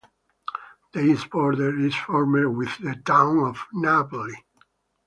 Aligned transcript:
The 0.93 1.01
east 1.01 1.29
border 1.29 1.77
is 1.79 1.93
formed 1.93 2.57
with 2.57 2.75
the 2.79 2.95
town 3.05 3.37
of 3.37 3.67
Napoli. 3.71 4.43